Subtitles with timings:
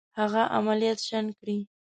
[0.19, 1.57] هغه عملیات شنډ کړي.